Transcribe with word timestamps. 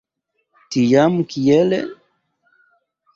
Tiam 0.75 1.13
kiele? 1.33 1.79